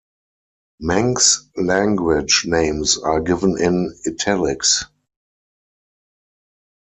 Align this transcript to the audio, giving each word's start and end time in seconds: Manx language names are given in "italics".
Manx 0.79 1.47
language 1.55 2.45
names 2.47 2.97
are 2.97 3.21
given 3.21 3.57
in 3.59 3.93
"italics". 4.07 4.85